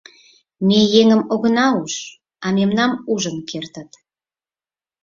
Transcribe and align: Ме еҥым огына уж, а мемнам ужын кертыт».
Ме 0.67 0.79
еҥым 1.01 1.21
огына 1.33 1.67
уж, 1.81 1.93
а 2.45 2.47
мемнам 2.55 2.91
ужын 3.13 3.37
кертыт». 3.49 3.91